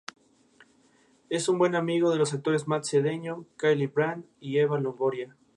Es 1.29 1.47
buen 1.47 1.75
amigo 1.75 2.09
de 2.09 2.17
los 2.17 2.33
actores 2.33 2.67
Matt 2.67 2.85
Cedeño, 2.85 3.45
Kyle 3.55 3.87
Brandt 3.87 4.25
y 4.39 4.57
Eva 4.57 4.79
Longoria. 4.79 5.35